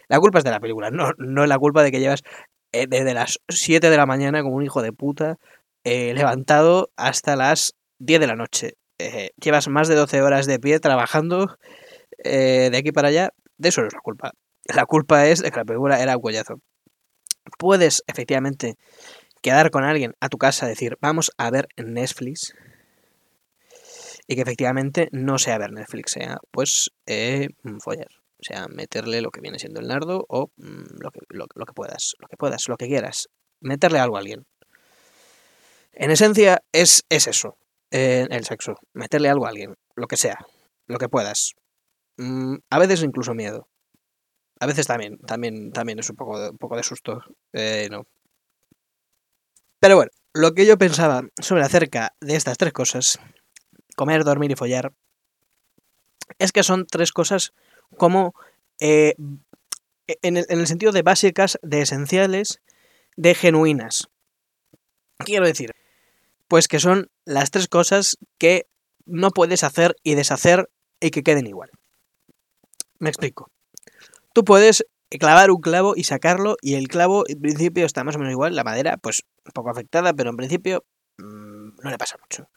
La 0.09 0.19
culpa 0.19 0.39
es 0.39 0.45
de 0.45 0.51
la 0.51 0.61
película, 0.61 0.91
no, 0.91 1.11
no 1.19 1.43
es 1.43 1.49
la 1.49 1.59
culpa 1.59 1.83
de 1.83 1.93
que 1.93 2.01
llevas 2.01 2.23
eh, 2.73 2.87
desde 2.89 3.15
las 3.15 3.41
7 3.49 3.91
de 3.91 3.97
la 3.97 4.07
mañana 4.07 4.43
como 4.43 4.57
un 4.57 4.63
hijo 4.63 4.83
de 4.83 4.93
puta 4.93 5.39
eh, 5.85 6.15
levantado 6.15 6.91
hasta 6.97 7.37
las 7.37 7.75
10 7.99 8.21
de 8.21 8.27
la 8.27 8.37
noche. 8.37 8.75
Eh, 8.99 9.31
llevas 9.43 9.69
más 9.69 9.89
de 9.89 9.95
12 9.95 10.23
horas 10.23 10.47
de 10.47 10.59
pie 10.59 10.79
trabajando 10.79 11.57
de 12.23 12.77
aquí 12.77 12.93
para 12.93 13.09
allá. 13.09 13.31
De 13.57 13.71
eso 13.71 13.81
no 13.81 13.89
es 13.89 13.95
la 13.95 14.01
culpa. 14.01 14.33
La 14.65 14.85
culpa 14.85 15.27
es 15.27 15.41
de 15.41 15.51
que 15.51 15.57
la 15.57 15.65
película 15.65 16.01
era 16.01 16.17
un 16.17 16.23
collazo. 16.23 16.61
Puedes, 17.59 18.05
efectivamente, 18.07 18.77
quedar 19.43 19.71
con 19.71 19.85
alguien 19.85 20.15
a 20.21 20.29
tu 20.29 20.39
casa, 20.39 20.67
decir, 20.67 20.99
vamos 21.01 21.33
a 21.39 21.51
ver 21.51 21.69
Netflix. 21.77 22.55
Y 24.27 24.37
que 24.37 24.43
efectivamente 24.43 25.09
no 25.13 25.39
sea 25.39 25.59
ver 25.59 25.73
Netflix, 25.73 26.13
sea 26.13 26.39
pues 26.53 26.91
eh, 27.07 27.49
follar. 27.83 28.20
O 28.41 28.43
sea, 28.43 28.69
meterle 28.69 29.21
lo 29.21 29.31
que 29.31 29.43
viene 29.43 29.59
siendo 29.59 29.81
el 29.81 29.89
nardo 29.89 30.25
o 30.29 30.51
mm, 30.57 31.01
lo, 31.01 31.11
que, 31.11 31.21
lo, 31.29 31.47
que 31.47 31.73
puedas, 31.75 32.15
lo 32.19 32.29
que 32.29 32.37
puedas, 32.37 32.69
lo 32.69 32.77
que 32.77 32.87
quieras. 32.87 33.29
Meterle 33.61 33.99
algo 33.99 34.17
a 34.17 34.21
alguien. 34.21 34.47
En 35.93 36.11
esencia 36.11 36.63
es, 36.73 37.05
es 37.11 37.27
eso, 37.27 37.59
eh, 37.91 38.27
el 38.31 38.45
sexo. 38.45 38.77
Meterle 38.95 39.29
algo 39.29 39.45
a 39.45 39.51
alguien, 39.51 39.75
lo 39.95 40.07
que 40.07 40.17
sea, 40.17 40.39
lo 40.87 40.99
que 40.99 41.11
puedas. 41.11 41.55
Mm, 42.17 42.57
a 42.71 42.79
veces 42.79 43.03
incluso 43.03 43.35
miedo. 43.35 43.69
A 44.59 44.67
veces 44.67 44.87
también, 44.87 45.19
también, 45.19 45.73
también 45.73 45.99
es 45.99 46.09
un 46.09 46.17
poco 46.17 46.41
de, 46.41 46.51
un 46.51 46.59
poco 46.59 46.77
de 46.77 46.83
susto. 46.83 47.21
Eh, 47.53 47.89
no. 47.91 48.05
Pero 49.81 49.97
bueno, 49.97 50.11
lo 50.33 50.53
que 50.53 50.65
yo 50.65 50.79
pensaba 50.79 51.25
sobre 51.41 51.63
acerca 51.63 52.15
de 52.21 52.37
estas 52.37 52.57
tres 52.57 52.73
cosas, 52.73 53.19
comer, 53.97 54.25
dormir 54.25 54.51
y 54.51 54.57
follar, 54.57 54.93
es 56.39 56.53
que 56.53 56.63
son 56.63 56.87
tres 56.87 57.13
cosas 57.13 57.53
como 57.97 58.35
eh, 58.81 59.15
en, 60.23 60.37
el, 60.37 60.47
en 60.49 60.61
el 60.61 60.67
sentido 60.67 60.93
de 60.93 61.03
básicas, 61.03 61.59
de 61.63 61.83
esenciales, 61.83 62.61
de 63.17 63.35
genuinas. 63.35 64.09
Quiero 65.19 65.47
decir, 65.47 65.73
pues 66.49 66.69
que 66.69 66.81
son 66.81 67.11
las 67.25 67.51
tres 67.51 67.69
cosas 67.69 68.17
que 68.39 68.67
no 69.07 69.31
puedes 69.31 69.65
hacer 69.65 69.97
y 70.03 70.15
deshacer 70.15 70.71
y 71.01 71.11
que 71.11 71.23
queden 71.23 71.47
igual. 71.47 71.71
Me 72.99 73.09
explico. 73.09 73.51
Tú 74.33 74.45
puedes 74.45 74.87
clavar 75.19 75.51
un 75.51 75.61
clavo 75.61 75.95
y 75.97 76.05
sacarlo 76.05 76.57
y 76.63 76.75
el 76.75 76.89
clavo 76.89 77.25
en 77.29 77.41
principio 77.41 77.85
está 77.85 78.05
más 78.05 78.17
o 78.17 78.19
menos 78.19 78.33
igual, 78.33 78.55
la 78.55 78.65
madera 78.65 78.97
pues 78.97 79.23
un 79.45 79.53
poco 79.53 79.71
afectada, 79.71 80.13
pero 80.13 80.31
en 80.31 80.37
principio 80.37 80.85
mmm, 81.19 81.71
no 81.83 81.91
le 81.91 81.99
pasa 81.99 82.17
mucho. 82.21 82.49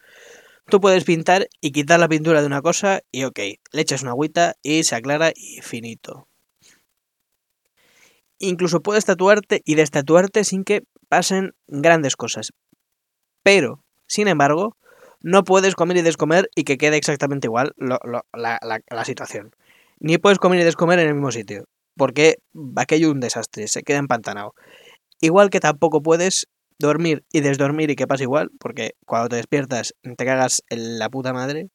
Tú 0.69 0.79
puedes 0.79 1.03
pintar 1.03 1.47
y 1.61 1.71
quitar 1.71 1.99
la 1.99 2.07
pintura 2.07 2.41
de 2.41 2.47
una 2.47 2.61
cosa 2.61 3.01
y 3.11 3.25
ok, 3.25 3.39
le 3.71 3.81
echas 3.81 4.01
una 4.01 4.11
agüita 4.11 4.55
y 4.63 4.83
se 4.83 4.95
aclara 4.95 5.31
y 5.35 5.61
finito. 5.61 6.27
Incluso 8.39 8.81
puedes 8.81 9.05
tatuarte 9.05 9.61
y 9.65 9.75
destatuarte 9.75 10.43
sin 10.43 10.63
que 10.63 10.83
pasen 11.09 11.53
grandes 11.67 12.15
cosas. 12.15 12.51
Pero, 13.43 13.83
sin 14.07 14.27
embargo, 14.27 14.77
no 15.21 15.43
puedes 15.43 15.75
comer 15.75 15.97
y 15.97 16.01
descomer 16.01 16.49
y 16.55 16.63
que 16.63 16.77
quede 16.77 16.97
exactamente 16.97 17.47
igual 17.47 17.73
la, 17.77 18.19
la, 18.33 19.05
situación. 19.05 19.55
Ni 19.99 20.17
puedes 20.17 20.39
comer 20.39 20.59
y 20.59 20.63
descomer 20.63 20.99
en 20.99 21.07
el 21.07 21.13
mismo 21.13 21.31
sitio. 21.31 21.65
Porque 21.95 22.37
aquello 22.75 23.07
es 23.07 23.13
un 23.13 23.19
desastre, 23.19 23.67
se 23.67 23.83
queda 23.83 23.99
empantanado. 23.99 24.53
Igual 25.21 25.49
que 25.49 25.59
tampoco 25.59 26.01
puedes 26.01 26.47
dormir 26.79 27.23
y 27.31 27.41
desdormir 27.41 27.89
y 27.91 27.95
que 27.95 28.07
pase 28.07 28.23
igual, 28.23 28.51
porque 28.59 28.95
cuando 29.05 29.29
te 29.29 29.35
despiertas 29.37 29.93
te 30.01 30.25
cagas 30.25 30.63
en 30.69 30.99
la 30.99 31.09
puta 31.09 31.33
madre 31.33 31.69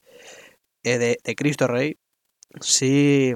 eh, 0.84 0.98
de, 1.22 1.34
Cristo 1.36 1.66
Rey. 1.66 1.96
Si, 2.60 3.34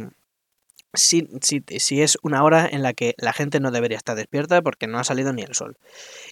si, 0.95 1.28
si, 1.40 1.62
si, 1.78 2.02
es 2.02 2.16
una 2.23 2.45
hora 2.45 2.66
en 2.66 2.83
la 2.83 2.95
que 2.95 3.14
la 3.19 3.33
gente 3.33 3.61
no 3.61 3.71
debería 3.71 3.99
estar 3.99 4.16
despierta 4.16 4.62
porque 4.62 4.87
no 4.87 4.99
ha 4.99 5.04
salido 5.04 5.33
ni 5.33 5.42
el 5.42 5.54
sol. 5.54 5.76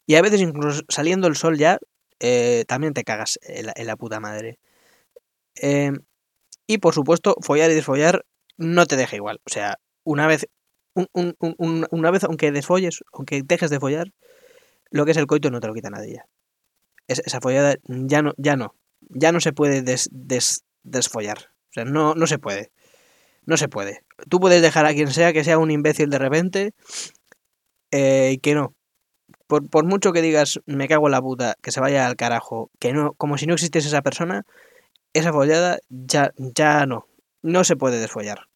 Y 0.06 0.14
a 0.16 0.22
veces 0.22 0.40
incluso 0.40 0.82
saliendo 0.88 1.28
el 1.28 1.36
sol 1.36 1.58
ya, 1.58 1.78
eh, 2.20 2.64
también 2.68 2.94
te 2.94 3.04
cagas 3.04 3.38
en 3.42 3.86
la, 3.86 3.96
puta 3.96 4.20
madre. 4.20 4.58
Eh, 5.60 5.92
y 6.66 6.78
por 6.78 6.94
supuesto, 6.94 7.36
follar 7.42 7.70
y 7.70 7.74
desfollar 7.74 8.24
no 8.56 8.86
te 8.86 8.96
deja 8.96 9.16
igual. 9.16 9.40
O 9.44 9.50
sea, 9.50 9.78
una 10.04 10.26
vez, 10.26 10.46
un, 10.94 11.06
un, 11.12 11.34
un, 11.38 11.86
una 11.90 12.10
vez 12.10 12.24
aunque 12.24 12.52
desfolles, 12.52 13.02
aunque 13.12 13.42
dejes 13.44 13.70
de 13.70 13.80
follar, 13.80 14.12
lo 14.90 15.04
que 15.04 15.12
es 15.12 15.16
el 15.16 15.26
coito 15.26 15.50
no 15.50 15.60
te 15.60 15.66
lo 15.66 15.74
quita 15.74 15.90
nadie 15.90 16.14
ya. 16.14 16.26
Es, 17.06 17.20
esa 17.20 17.40
follada 17.40 17.76
ya 17.86 18.22
no, 18.22 18.32
ya 18.36 18.56
no, 18.56 18.74
ya 19.00 19.32
no 19.32 19.40
se 19.40 19.52
puede 19.52 19.82
des, 19.82 20.08
des, 20.12 20.64
desfollar. 20.82 21.38
O 21.70 21.72
sea, 21.72 21.84
no, 21.84 22.14
no 22.14 22.26
se 22.26 22.38
puede. 22.38 22.70
No 23.46 23.56
se 23.56 23.68
puede. 23.68 24.04
Tú 24.28 24.40
puedes 24.40 24.62
dejar 24.62 24.86
a 24.86 24.94
quien 24.94 25.10
sea 25.10 25.32
que 25.32 25.44
sea 25.44 25.58
un 25.58 25.70
imbécil 25.70 26.10
de 26.10 26.18
repente, 26.18 26.72
eh, 27.90 28.38
que 28.42 28.54
no. 28.54 28.74
Por, 29.46 29.68
por, 29.68 29.84
mucho 29.84 30.12
que 30.12 30.22
digas, 30.22 30.60
me 30.66 30.86
cago 30.86 31.08
en 31.08 31.12
la 31.12 31.20
puta, 31.20 31.56
que 31.60 31.72
se 31.72 31.80
vaya 31.80 32.06
al 32.06 32.16
carajo, 32.16 32.70
que 32.78 32.92
no, 32.92 33.14
como 33.14 33.38
si 33.38 33.46
no 33.46 33.54
existiese 33.54 33.88
esa 33.88 34.02
persona, 34.02 34.44
esa 35.12 35.32
follada 35.32 35.78
ya, 35.88 36.32
ya 36.36 36.86
no. 36.86 37.06
No 37.42 37.64
se 37.64 37.76
puede 37.76 37.98
desfollar. 37.98 38.48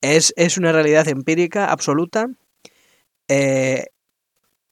Es, 0.00 0.32
es 0.36 0.58
una 0.58 0.72
realidad 0.72 1.08
empírica 1.08 1.70
absoluta. 1.70 2.26
Eh, 3.28 3.86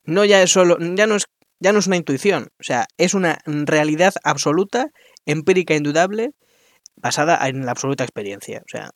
no 0.08 0.24
ya 0.24 0.42
es 0.42 0.50
solo. 0.50 0.78
Ya 0.80 1.06
no 1.06 1.16
es, 1.16 1.26
ya 1.60 1.72
no 1.72 1.78
es 1.78 1.86
una 1.86 1.96
intuición. 1.96 2.48
O 2.58 2.62
sea, 2.62 2.86
es 2.96 3.14
una 3.14 3.38
realidad 3.44 4.14
absoluta, 4.24 4.90
empírica 5.26 5.74
indudable, 5.74 6.32
basada 6.96 7.46
en 7.46 7.66
la 7.66 7.72
absoluta 7.72 8.04
experiencia. 8.04 8.62
O 8.64 8.68
sea, 8.68 8.90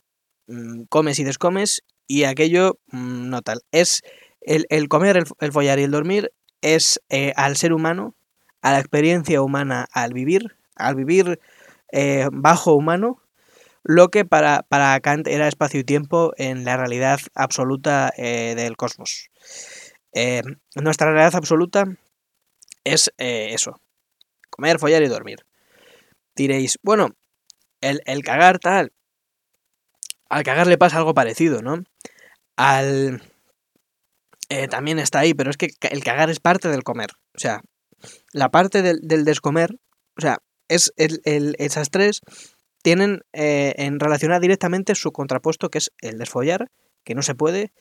mm, 0.47 0.85
comes 0.89 1.19
y 1.19 1.23
descomes 1.23 1.83
y 2.07 2.23
aquello 2.23 2.79
mm, 2.87 3.29
no 3.29 3.43
tal. 3.43 3.61
Es 3.71 4.01
el, 4.41 4.89
comer, 4.89 5.23
el, 5.39 5.51
follar 5.51 5.79
y 5.79 5.83
el 5.83 5.91
dormir 5.91 6.33
es 6.61 6.99
eh, 7.09 7.31
al 7.35 7.57
ser 7.57 7.73
humano, 7.73 8.15
a 8.61 8.71
la 8.71 8.79
experiencia 8.79 9.41
humana 9.41 9.87
al 9.91 10.13
vivir, 10.13 10.57
al 10.75 10.95
vivir 10.95 11.39
eh, 11.91 12.27
bajo 12.31 12.73
humano, 12.73 13.21
lo 13.83 14.09
que 14.09 14.25
para, 14.25 14.63
para, 14.67 14.99
Kant 15.01 15.27
era 15.27 15.47
espacio 15.47 15.81
y 15.81 15.83
tiempo 15.83 16.33
en 16.37 16.65
la 16.65 16.75
realidad 16.75 17.19
absoluta 17.35 18.11
eh, 18.17 18.55
del 18.55 18.77
cosmos. 18.77 19.29
Nuestra 20.75 21.11
realidad 21.11 21.35
absoluta 21.35 21.85
es 22.83 23.11
eso, 23.17 23.79
comer, 24.49 24.79
follar 24.79 25.03
y 25.03 25.07
dormir. 25.07 25.45
Diréis, 26.35 26.79
bueno, 26.83 27.09
el, 27.81 28.01
el 28.05 28.23
cagar 28.23 28.59
tal, 28.59 28.91
al 30.33 30.43
cagar 30.43 30.65
le 30.65 30.79
pasa 30.79 30.97
algo 30.97 31.13
parecido, 31.13 31.61
¿no? 31.61 31.83
Al... 32.57 33.21
Eh, 34.49 34.67
también 34.67 34.97
está 34.97 35.19
ahí, 35.19 35.33
pero 35.35 35.51
es 35.51 35.57
que 35.57 35.69
el 35.89 36.03
cagar 36.03 36.29
es 36.31 36.39
parte 36.39 36.69
del 36.69 36.83
comer. 36.83 37.11
O 37.35 37.39
sea, 37.39 37.61
la 38.31 38.49
parte 38.49 38.81
del, 38.81 39.25
descomer, 39.25 39.77
o 40.17 40.21
sea, 40.21 40.39
es 40.67 40.91
el, 40.97 41.21
esas 41.59 41.91
tres 41.91 42.21
tienen 42.81 43.21
eh, 43.31 43.73
en 43.77 43.99
relacionar 43.99 44.41
directamente 44.41 44.95
su 44.95 45.11
contrapuesto, 45.11 45.69
que 45.69 45.77
es 45.77 45.91
el 46.01 46.17
desfollar, 46.17 46.71
que 47.03 47.15
no 47.15 47.21
se 47.21 47.35
puede, 47.35 47.71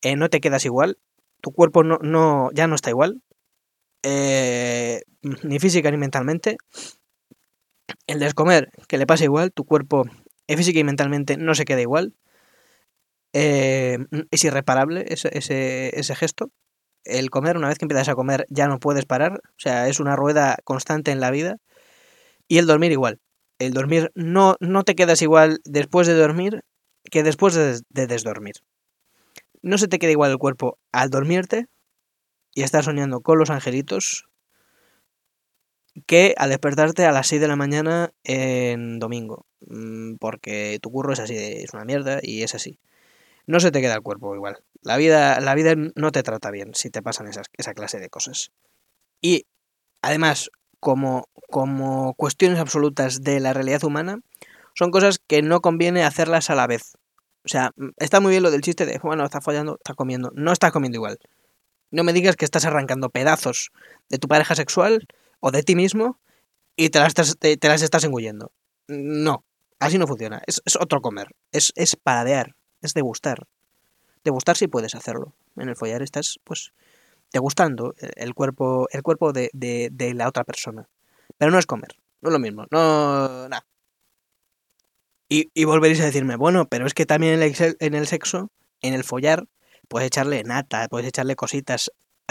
eh, 0.00 0.16
no 0.16 0.30
te 0.30 0.40
quedas 0.40 0.64
igual, 0.64 0.98
tu 1.42 1.52
cuerpo 1.52 1.84
no, 1.84 1.98
no 2.00 2.50
ya 2.54 2.66
no 2.66 2.74
está 2.74 2.88
igual, 2.88 3.20
ni 5.42 5.58
física 5.60 5.90
ni 5.90 5.98
mentalmente. 5.98 6.56
El 8.06 8.20
descomer, 8.20 8.70
que 8.88 8.96
le 8.96 9.06
pasa 9.06 9.24
igual, 9.24 9.52
tu 9.52 9.64
cuerpo 9.64 10.04
física 10.56 10.78
y 10.78 10.84
mentalmente 10.84 11.36
no 11.36 11.54
se 11.54 11.64
queda 11.64 11.80
igual. 11.80 12.14
Eh, 13.32 13.98
es 14.30 14.44
irreparable 14.44 15.04
ese, 15.08 15.30
ese, 15.32 16.14
gesto. 16.14 16.50
El 17.04 17.30
comer, 17.30 17.56
una 17.56 17.68
vez 17.68 17.78
que 17.78 17.84
empiezas 17.84 18.08
a 18.08 18.14
comer, 18.14 18.46
ya 18.48 18.68
no 18.68 18.78
puedes 18.78 19.06
parar. 19.06 19.40
O 19.44 19.58
sea, 19.58 19.88
es 19.88 20.00
una 20.00 20.16
rueda 20.16 20.56
constante 20.64 21.10
en 21.10 21.20
la 21.20 21.30
vida. 21.30 21.56
Y 22.48 22.58
el 22.58 22.66
dormir 22.66 22.92
igual. 22.92 23.20
El 23.58 23.72
dormir 23.72 24.10
no, 24.14 24.56
no 24.60 24.84
te 24.84 24.94
quedas 24.94 25.22
igual 25.22 25.60
después 25.64 26.06
de 26.06 26.14
dormir 26.14 26.62
que 27.10 27.22
después 27.22 27.54
de, 27.54 27.80
de 27.88 28.06
desdormir. 28.06 28.54
No 29.62 29.78
se 29.78 29.88
te 29.88 29.98
queda 29.98 30.10
igual 30.10 30.32
el 30.32 30.38
cuerpo 30.38 30.78
al 30.92 31.10
dormirte 31.10 31.66
y 32.54 32.62
estar 32.62 32.84
soñando 32.84 33.20
con 33.20 33.38
los 33.38 33.50
angelitos 33.50 34.26
que 36.06 36.34
al 36.36 36.50
despertarte 36.50 37.04
a 37.06 37.12
las 37.12 37.26
6 37.28 37.40
de 37.40 37.48
la 37.48 37.56
mañana 37.56 38.12
en 38.24 38.98
domingo. 38.98 39.46
Mm, 39.66 40.16
porque 40.16 40.78
tu 40.80 40.90
curro 40.90 41.12
es 41.12 41.20
así, 41.20 41.36
es 41.36 41.72
una 41.74 41.84
mierda 41.84 42.18
y 42.22 42.42
es 42.42 42.54
así. 42.54 42.78
No 43.46 43.60
se 43.60 43.70
te 43.70 43.80
queda 43.80 43.94
el 43.94 44.02
cuerpo 44.02 44.34
igual. 44.34 44.58
La 44.82 44.96
vida, 44.96 45.40
la 45.40 45.54
vida 45.54 45.74
no 45.76 46.12
te 46.12 46.22
trata 46.22 46.50
bien 46.50 46.74
si 46.74 46.90
te 46.90 47.02
pasan 47.02 47.28
esas, 47.28 47.48
esa 47.56 47.74
clase 47.74 47.98
de 47.98 48.08
cosas. 48.08 48.52
Y 49.20 49.46
además, 50.02 50.50
como, 50.80 51.28
como 51.50 52.14
cuestiones 52.14 52.58
absolutas 52.58 53.22
de 53.22 53.40
la 53.40 53.52
realidad 53.52 53.84
humana, 53.84 54.20
son 54.74 54.90
cosas 54.90 55.18
que 55.18 55.42
no 55.42 55.60
conviene 55.60 56.04
hacerlas 56.04 56.50
a 56.50 56.54
la 56.54 56.66
vez. 56.66 56.94
O 57.44 57.48
sea, 57.48 57.72
mm, 57.76 57.90
está 57.98 58.20
muy 58.20 58.30
bien 58.30 58.42
lo 58.42 58.50
del 58.50 58.60
chiste 58.60 58.86
de, 58.86 58.98
bueno, 58.98 59.24
está 59.24 59.40
fallando, 59.40 59.76
está 59.76 59.94
comiendo. 59.94 60.30
No 60.34 60.52
estás 60.52 60.72
comiendo 60.72 60.96
igual. 60.96 61.18
No 61.90 62.04
me 62.04 62.12
digas 62.12 62.36
que 62.36 62.44
estás 62.44 62.64
arrancando 62.64 63.10
pedazos 63.10 63.70
de 64.08 64.18
tu 64.18 64.28
pareja 64.28 64.54
sexual 64.54 65.06
o 65.40 65.50
de 65.50 65.62
ti 65.62 65.74
mismo 65.74 66.18
y 66.76 66.88
te 66.88 67.00
las, 67.00 67.14
te, 67.14 67.58
las 67.60 67.82
estás 67.82 68.04
engullendo. 68.04 68.52
No, 68.88 69.44
así 69.78 69.98
no 69.98 70.06
funciona. 70.06 70.42
Es, 70.46 70.62
otro 70.80 71.00
comer. 71.00 71.28
Es, 71.52 71.72
es 71.76 71.96
paradear. 71.96 72.54
Es 72.80 72.94
degustar. 72.94 73.46
Degustar 74.24 74.56
si 74.56 74.68
puedes 74.68 74.94
hacerlo. 74.94 75.34
En 75.56 75.68
el 75.68 75.76
follar 75.76 76.02
estás, 76.02 76.38
pues, 76.44 76.72
degustando 77.32 77.94
el 77.98 78.34
cuerpo, 78.34 78.88
el 78.90 79.02
cuerpo 79.02 79.32
de, 79.32 79.50
de, 79.52 80.14
la 80.14 80.28
otra 80.28 80.44
persona. 80.44 80.88
Pero 81.36 81.50
no 81.50 81.58
es 81.58 81.66
comer. 81.66 81.96
No 82.20 82.30
es 82.30 82.32
lo 82.32 82.38
mismo. 82.38 82.66
No. 82.70 83.48
Nada. 83.48 83.66
Y, 85.34 85.64
volveréis 85.64 86.00
a 86.00 86.04
decirme, 86.04 86.36
bueno, 86.36 86.68
pero 86.68 86.86
es 86.86 86.92
que 86.92 87.06
también 87.06 87.40
en 87.40 87.42
el, 87.42 87.76
en 87.80 87.94
el 87.94 88.06
sexo, 88.06 88.50
en 88.82 88.92
el 88.92 89.02
follar, 89.02 89.44
puedes 89.88 90.08
echarle 90.08 90.42
nata, 90.44 90.88
puedes 90.88 91.08
echarle 91.08 91.36
cositas 91.36 91.90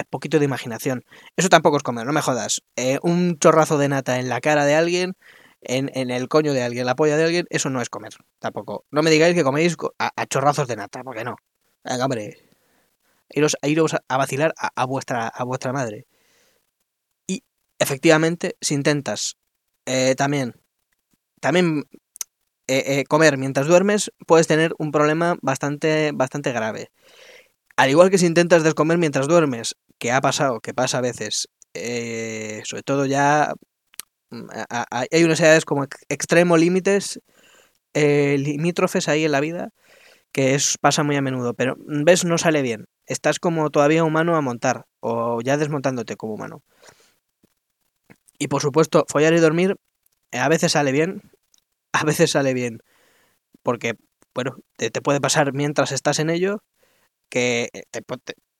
poquito 0.10 0.40
de 0.40 0.46
imaginación. 0.46 1.04
Eso 1.36 1.50
tampoco 1.50 1.78
es 1.78 1.84
comer, 1.84 2.06
no 2.06 2.14
me 2.14 2.22
jodas. 2.22 2.62
Eh, 2.76 3.00
un 3.02 3.38
chorrazo 3.40 3.78
de 3.78 3.90
nata 3.90 4.20
en 4.20 4.30
la 4.30 4.42
cara 4.42 4.66
de 4.66 4.76
alguien, 4.76 5.16
en, 5.62 5.92
en, 5.94 6.10
el 6.12 6.28
coño 6.28 6.54
de 6.54 6.64
alguien, 6.64 6.86
la 6.86 6.96
polla 6.96 7.18
de 7.18 7.24
alguien, 7.24 7.46
eso 7.50 7.70
no 7.70 7.82
es 7.82 7.90
comer, 7.90 8.14
tampoco. 8.40 8.86
No 8.92 9.02
me 9.02 9.12
digáis 9.12 9.36
que 9.36 9.44
coméis 9.44 9.78
a, 10.00 10.26
chorrazos 10.28 10.68
de 10.68 10.76
nata, 10.76 11.04
porque 11.04 11.24
no. 11.24 11.36
Venga, 11.84 12.06
hombre. 12.06 12.38
Iros, 13.30 13.58
iros 13.64 13.96
a 14.08 14.18
vacilar 14.18 14.54
a, 14.58 14.86
vuestra, 14.86 15.28
a 15.28 15.44
vuestra 15.44 15.72
madre. 15.72 16.06
Y 17.28 17.44
efectivamente, 17.80 18.58
si 18.62 18.74
intentas 18.74 19.38
eh, 19.86 20.16
también, 20.16 20.54
también 21.40 21.86
eh, 22.68 23.04
comer 23.08 23.38
mientras 23.38 23.68
duermes, 23.68 24.12
puedes 24.28 24.48
tener 24.48 24.74
un 24.78 24.92
problema 24.92 25.38
bastante, 25.42 26.12
bastante 26.14 26.52
grave. 26.52 26.90
Al 27.78 27.90
igual 27.90 28.10
que 28.10 28.18
si 28.18 28.26
intentas 28.26 28.64
descomer 28.64 28.98
mientras 28.98 29.28
duermes, 29.28 29.76
que 29.98 30.12
ha 30.12 30.22
pasado, 30.22 30.60
que 30.60 30.74
pasa 30.74 31.00
a 31.00 31.02
veces, 31.02 31.48
eh, 31.74 32.62
sobre 32.66 32.84
todo 32.84 33.06
ya 33.06 33.54
mm, 34.32 34.48
hay 35.10 35.24
unas 35.24 35.40
edades 35.40 35.66
como 35.66 35.86
extremo 36.10 36.58
límites, 36.58 37.20
eh, 37.94 38.38
limítrofes 38.40 39.08
ahí 39.08 39.26
en 39.26 39.32
la 39.32 39.40
vida, 39.42 39.70
que 40.32 40.58
pasa 40.82 41.04
muy 41.04 41.16
a 41.18 41.22
menudo, 41.22 41.54
pero 41.54 41.76
mm, 41.78 42.04
ves, 42.04 42.26
no 42.26 42.38
sale 42.38 42.62
bien. 42.62 42.86
Estás 43.06 43.40
como 43.40 43.70
todavía 43.72 44.04
humano 44.04 44.36
a 44.36 44.42
montar, 44.42 44.86
o 45.00 45.42
ya 45.42 45.58
desmontándote 45.58 46.18
como 46.18 46.36
humano. 46.36 46.64
Y 48.40 48.48
por 48.48 48.62
supuesto, 48.62 49.06
follar 49.08 49.34
y 49.34 49.40
dormir 49.40 49.76
a 50.32 50.50
veces 50.50 50.74
sale 50.74 50.92
bien, 50.92 51.22
a 52.04 52.04
veces 52.06 52.32
sale 52.32 52.54
bien, 52.54 52.80
porque, 53.64 53.96
bueno, 54.34 54.58
te 54.78 55.02
puede 55.02 55.22
pasar 55.22 55.54
mientras 55.54 55.92
estás 55.92 56.20
en 56.20 56.30
ello, 56.30 56.64
que 57.32 57.70
eh, 57.74 57.84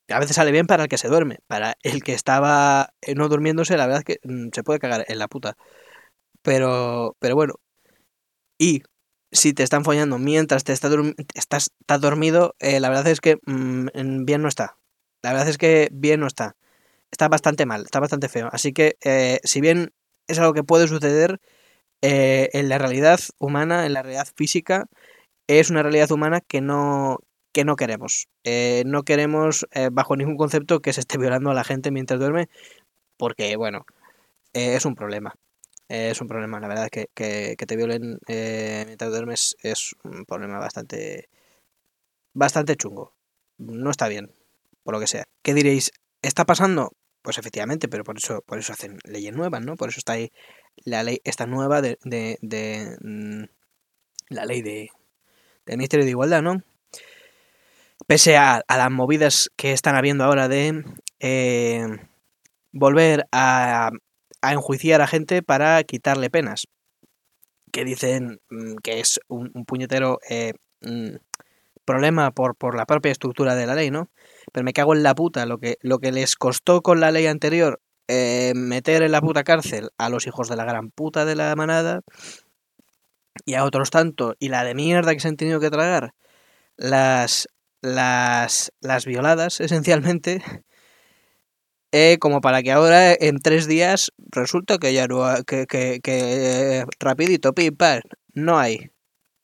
a 0.10 0.20
veces 0.20 0.36
sale 0.38 0.52
bien 0.52 0.68
para 0.68 0.84
el 0.84 0.90
que 0.90 0.98
se 0.98 1.10
duerme. 1.10 1.40
Para 1.48 1.76
el 1.84 2.04
que 2.04 2.14
estaba 2.14 2.94
eh, 3.02 3.16
no 3.16 3.30
durmiéndose, 3.30 3.78
la 3.78 3.86
verdad 3.86 4.00
es 4.02 4.06
que 4.06 4.20
mm, 4.24 4.50
se 4.54 4.64
puede 4.64 4.80
cagar 4.80 5.06
en 5.08 5.20
la 5.20 5.28
puta. 5.28 5.58
Pero, 6.42 7.16
pero 7.20 7.36
bueno. 7.36 7.56
Y 8.58 8.84
si 9.32 9.54
te 9.54 9.64
están 9.64 9.84
follando 9.84 10.18
mientras 10.20 10.64
te 10.64 10.74
estás, 10.74 10.92
estás, 11.36 11.72
dormido, 12.02 12.56
eh, 12.60 12.80
la 12.80 12.90
verdad 12.90 13.08
es 13.08 13.22
que 13.22 13.38
mm, 13.46 14.26
bien 14.26 14.42
no 14.42 14.48
está. 14.48 14.78
La 15.22 15.32
verdad 15.32 15.50
es 15.50 15.58
que 15.58 15.90
bien 15.92 16.20
no 16.22 16.28
está. 16.28 16.56
Está 17.12 17.28
bastante 17.28 17.66
mal, 17.66 17.84
está 17.84 18.00
bastante 18.00 18.30
feo. 18.30 18.50
Así 18.52 18.74
que, 18.74 18.98
si 19.44 19.62
bien 19.62 19.94
es 20.28 20.40
algo 20.40 20.54
que 20.54 20.64
puede 20.64 20.88
suceder 20.88 21.42
en 22.02 22.70
la 22.70 22.78
realidad 22.78 23.20
humana, 23.40 23.86
en 23.86 23.94
la 23.94 24.02
realidad 24.02 24.28
física, 24.36 24.86
es 25.48 25.70
una 25.70 25.84
realidad 25.84 26.12
humana 26.12 26.42
que 26.42 26.62
no, 26.62 27.20
que 27.52 27.66
no 27.66 27.76
queremos. 27.76 28.28
Eh, 28.44 28.84
no 28.86 29.04
queremos, 29.04 29.68
eh, 29.72 29.90
bajo 29.92 30.16
ningún 30.16 30.38
concepto, 30.38 30.82
que 30.82 30.94
se 30.94 31.02
esté 31.02 31.18
violando 31.18 31.52
a 31.52 31.54
la 31.54 31.64
gente 31.64 31.92
mientras 31.92 32.20
duerme, 32.20 32.50
porque, 33.18 33.56
bueno, 33.58 33.86
eh, 34.54 34.76
es 34.76 34.86
un 34.86 34.96
problema. 34.96 35.36
es 35.90 36.22
un 36.22 36.28
problema, 36.28 36.60
la 36.62 36.68
verdad, 36.70 36.90
que, 36.90 37.08
que, 37.14 37.56
que 37.58 37.66
te 37.66 37.76
violen 37.76 38.20
mientras 38.28 39.12
duermes 39.12 39.58
es 39.62 39.94
un 40.04 40.26
problema 40.26 40.60
bastante, 40.60 41.30
bastante 42.34 42.76
chungo. 42.78 43.14
No 43.58 43.92
está 43.92 44.08
bien, 44.08 44.32
por 44.84 44.94
lo 44.94 45.00
que 45.02 45.08
sea. 45.08 45.26
¿Qué 45.44 45.54
diréis? 45.54 45.92
¿Está 46.22 46.46
pasando? 46.46 46.94
Pues 47.22 47.38
efectivamente, 47.38 47.88
pero 47.90 48.04
por 48.04 48.18
eso, 48.18 48.42
por 48.48 48.58
eso 48.60 48.74
hacen 48.74 49.00
leyes 49.04 49.34
nuevas, 49.36 49.62
¿no? 49.64 49.76
Por 49.76 49.90
eso 49.90 50.00
está 50.00 50.14
ahí 50.14 50.32
la 50.78 51.04
ley, 51.04 51.22
esta 51.24 51.46
nueva 51.46 51.82
de, 51.82 51.98
de, 52.04 52.38
de 52.42 52.98
mm, 53.02 53.44
la 54.30 54.46
ley 54.46 54.62
de, 54.62 54.90
del 55.66 55.78
Ministerio 55.78 56.06
de 56.06 56.12
Igualdad, 56.12 56.42
¿no? 56.42 56.64
pese 58.08 58.38
a, 58.38 58.64
las 58.68 58.92
movidas 58.92 59.52
que 59.56 59.72
están 59.72 59.96
habiendo 59.96 60.24
ahora 60.24 60.48
de 60.48 60.84
eh, 61.20 61.86
volver 62.72 63.26
a, 63.32 63.92
enjuiciar 64.42 65.02
a 65.02 65.08
gente 65.08 65.44
para 65.44 65.84
quitarle 65.84 66.30
penas, 66.30 66.68
que 67.72 67.86
dicen 67.86 68.42
mm, 68.50 68.76
que 68.84 69.00
es 69.00 69.20
un, 69.28 69.52
puñetero 69.66 70.20
eh, 70.30 70.54
mm, 70.82 71.16
problema 71.86 72.32
por, 72.32 72.56
por 72.56 72.76
la 72.76 72.86
propia 72.86 73.12
estructura 73.12 73.56
de 73.56 73.66
la 73.66 73.76
ley, 73.76 73.92
¿no? 73.92 74.10
Pero 74.52 74.64
me 74.64 74.74
cago 74.74 74.94
en 74.94 75.04
la 75.04 75.16
puta, 75.16 75.46
lo 75.46 75.58
que, 75.60 75.78
lo 75.82 76.00
que 76.00 76.12
les 76.12 76.36
costó 76.36 76.82
con 76.82 77.00
la 77.00 77.12
ley 77.12 77.28
anterior 77.28 77.80
eh, 78.14 78.52
meter 78.56 79.04
en 79.04 79.14
la 79.14 79.22
puta 79.22 79.46
cárcel 79.46 79.90
a 79.98 80.10
los 80.10 80.28
hijos 80.28 80.50
de 80.50 80.58
la 80.58 80.66
gran 80.66 80.92
puta 80.92 81.24
de 81.24 81.36
la 81.38 81.56
manada 81.56 82.02
y 83.46 83.54
a 83.54 83.64
otros 83.64 83.90
tanto, 83.90 84.36
y 84.38 84.50
la 84.50 84.66
de 84.66 84.76
mierda 84.76 85.14
que 85.14 85.22
se 85.22 85.30
han 85.30 85.38
tenido 85.38 85.62
que 85.62 85.70
tragar 85.70 86.14
las, 86.76 87.48
las, 87.82 88.74
las 88.82 89.06
violadas, 89.06 89.62
esencialmente, 89.62 90.44
eh, 91.94 92.18
como 92.20 92.42
para 92.42 92.62
que 92.64 92.74
ahora 92.74 93.14
en 93.14 93.40
tres 93.40 93.66
días 93.66 94.12
resulta 94.18 94.78
que 94.78 94.94
ya 94.94 95.08
no 95.08 95.24
que, 95.48 95.66
que, 95.66 96.02
que 96.04 96.80
eh, 96.80 96.86
rapidito, 97.00 97.54
no 98.34 98.60
hay. 98.60 98.92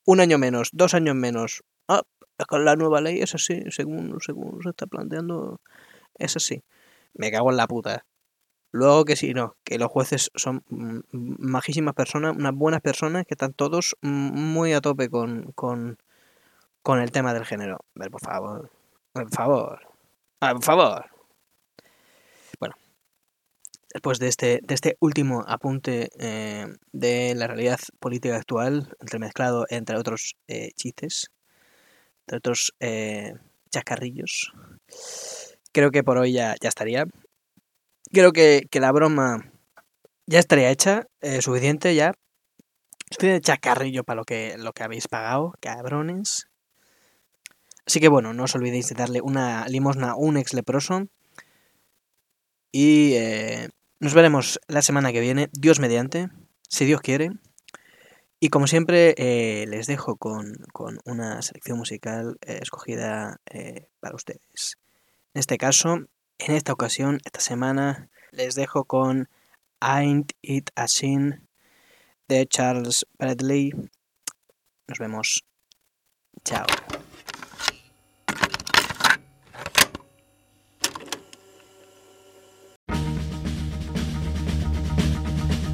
Un 0.05 0.19
año 0.19 0.37
menos, 0.37 0.71
dos 0.73 0.93
años 0.93 1.15
menos. 1.15 1.63
Ah, 1.87 2.01
con 2.49 2.65
la 2.65 2.75
nueva 2.75 2.99
ley 2.99 3.19
es 3.21 3.33
así, 3.33 3.63
según, 3.69 4.17
según 4.19 4.61
se 4.61 4.71
está 4.71 4.87
planteando, 4.87 5.61
es 6.15 6.35
así. 6.35 6.63
Me 7.13 7.31
cago 7.31 7.51
en 7.51 7.57
la 7.57 7.67
puta. 7.67 8.05
Luego 8.71 9.05
que 9.05 9.15
sí, 9.15 9.33
no, 9.33 9.55
que 9.63 9.77
los 9.77 9.89
jueces 9.89 10.29
son 10.35 10.63
mm, 10.69 10.99
majísimas 11.11 11.93
personas, 11.95 12.35
unas 12.35 12.53
buenas 12.53 12.81
personas 12.81 13.25
que 13.25 13.33
están 13.33 13.53
todos 13.53 13.95
mm, 14.01 14.09
muy 14.09 14.73
a 14.73 14.81
tope 14.81 15.09
con, 15.09 15.51
con, 15.53 15.97
con 16.81 16.99
el 16.99 17.11
tema 17.11 17.33
del 17.33 17.45
género. 17.45 17.79
Ver, 17.95 18.11
por 18.11 18.21
favor, 18.21 18.71
por 19.13 19.29
favor, 19.33 19.79
por 20.39 20.63
favor. 20.63 21.05
Bueno, 22.59 22.75
después 23.93 24.19
de 24.19 24.27
este, 24.27 24.59
de 24.63 24.75
este 24.75 24.97
último 24.99 25.43
apunte 25.47 26.09
eh, 26.19 26.67
de 26.91 27.35
la 27.35 27.47
realidad 27.47 27.79
política 27.99 28.35
actual, 28.35 28.95
entremezclado 28.99 29.65
entre 29.69 29.97
otros 29.97 30.35
eh, 30.47 30.71
chistes, 30.75 31.31
entre 32.21 32.37
otros 32.37 32.73
eh, 32.79 33.33
chascarrillos, 33.71 34.53
creo 35.71 35.91
que 35.91 36.03
por 36.03 36.17
hoy 36.17 36.33
ya, 36.33 36.55
ya 36.61 36.69
estaría. 36.69 37.05
Creo 38.11 38.31
que, 38.31 38.67
que 38.71 38.79
la 38.79 38.91
broma 38.91 39.51
ya 40.25 40.39
estaría 40.39 40.69
hecha, 40.69 41.07
eh, 41.21 41.41
suficiente 41.41 41.95
ya. 41.95 42.13
Suficiente 43.09 43.41
chacarrillo 43.41 44.03
para 44.03 44.17
lo 44.17 44.25
que, 44.25 44.55
lo 44.57 44.73
que 44.73 44.83
habéis 44.83 45.07
pagado, 45.07 45.53
cabrones. 45.61 46.47
Así 47.85 48.01
que 48.01 48.09
bueno, 48.09 48.33
no 48.33 48.43
os 48.43 48.55
olvidéis 48.55 48.89
de 48.89 48.95
darle 48.95 49.21
una 49.21 49.65
limosna 49.67 50.11
a 50.11 50.15
un 50.15 50.35
ex 50.35 50.53
leproso. 50.53 51.07
Y 52.73 53.13
eh, 53.13 53.69
nos 54.01 54.13
veremos 54.13 54.59
la 54.67 54.81
semana 54.81 55.13
que 55.13 55.21
viene, 55.21 55.49
Dios 55.53 55.79
mediante, 55.79 56.27
si 56.67 56.83
Dios 56.83 56.99
quiere. 56.99 57.31
Y 58.41 58.49
como 58.49 58.67
siempre, 58.67 59.15
eh, 59.17 59.65
les 59.67 59.87
dejo 59.87 60.17
con, 60.17 60.53
con 60.73 60.99
una 61.05 61.41
selección 61.41 61.77
musical 61.77 62.37
eh, 62.41 62.59
escogida 62.61 63.39
para 64.01 64.15
ustedes. 64.15 64.77
En 65.33 65.39
este 65.39 65.57
caso, 65.57 66.07
en 66.39 66.55
esta 66.55 66.73
ocasión, 66.73 67.19
esta 67.25 67.39
semana, 67.39 68.09
les 68.31 68.55
dejo 68.55 68.85
con 68.85 69.29
Ain't 69.79 70.33
It 70.41 70.69
a 70.75 70.87
Sin 70.87 71.47
de 72.27 72.45
Charles 72.47 73.05
Bradley. 73.17 73.71
Nos 74.87 74.99
vemos. 74.99 75.43
Chao. 76.43 76.65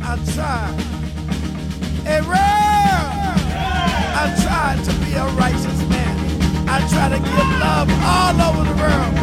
I 0.06 0.18
tried. 0.34 0.80
Hey, 2.06 2.22
Ram! 2.22 3.04
I 4.16 4.36
tried 4.44 4.84
to 4.86 4.94
be 5.06 5.14
a 5.14 5.26
righteous 5.36 5.90
man. 5.90 6.70
I 6.70 6.80
try 6.90 7.10
to 7.10 7.20
give 7.20 7.50
love 7.60 7.90
all 8.04 8.42
over 8.42 8.70
the 8.70 8.76
world. 8.82 9.23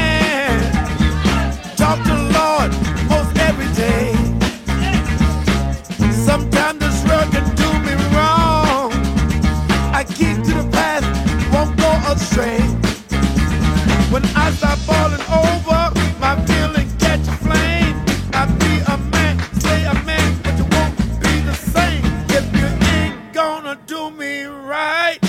I 18.41 18.45
be 18.59 18.79
a 18.91 18.97
man, 18.97 19.39
stay 19.59 19.85
a 19.85 19.93
man, 20.03 20.41
but 20.41 20.57
you 20.57 20.65
won't 20.71 20.97
be 21.21 21.41
the 21.41 21.53
same. 21.53 22.03
If 22.29 22.45
you 22.57 22.67
ain't 22.89 23.33
gonna 23.33 23.77
do 23.85 24.09
me 24.11 24.43
right, 24.43 25.19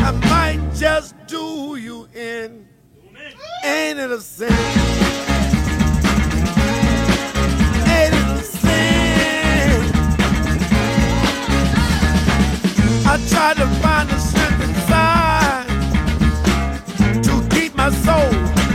I 0.00 0.10
might 0.28 0.60
just 0.74 1.14
do 1.26 1.76
you 1.76 2.08
in 2.14 2.66
Ain't 3.64 3.98
it 3.98 4.10
a 4.10 4.20
sin? 4.20 4.52
Ain't 7.96 8.14
it 8.14 8.28
the 8.34 8.42
same? 8.42 9.92
I 13.06 13.18
try 13.28 13.54
to 13.54 13.66
find 13.80 13.91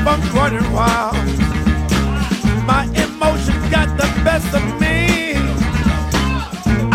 from 0.08 0.22
running 0.34 0.72
wild. 0.72 1.16
My 2.66 2.86
emotions 3.06 3.64
got 3.70 3.90
the 3.98 4.08
best 4.24 4.48
of 4.56 4.64
me. 4.80 5.34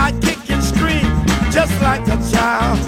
I 0.05 0.09
kick 0.22 0.38
and 0.48 0.64
scream 0.64 1.12
just 1.51 1.75
like 1.83 2.05
a 2.09 2.18
child. 2.33 2.79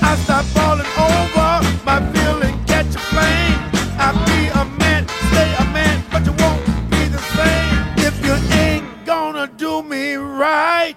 I 0.00 0.14
stop 0.22 0.44
falling 0.56 0.92
over, 1.08 1.50
my 1.84 1.98
feeling 2.12 2.56
catch 2.66 2.94
a 2.94 3.02
flame. 3.10 3.58
I 4.06 4.08
be 4.28 4.40
a 4.60 4.64
man, 4.78 5.08
stay 5.30 5.50
a 5.58 5.66
man, 5.74 6.04
but 6.12 6.24
you 6.24 6.34
won't 6.42 6.64
be 6.92 7.02
the 7.16 7.22
same 7.38 8.06
if 8.06 8.14
you 8.24 8.34
ain't 8.60 8.86
gonna 9.04 9.48
do 9.56 9.82
me 9.82 10.14
right. 10.14 10.94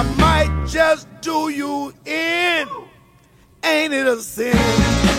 I 0.00 0.02
might 0.18 0.66
just 0.66 1.06
do 1.20 1.48
you 1.48 1.94
in. 2.04 2.66
Ain't 3.62 3.94
it 3.94 4.08
a 4.08 4.20
sin? 4.20 5.15